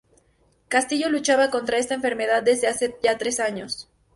[0.67, 3.87] Castillo luchaba contra esta enfermedad desde hace ya tres años.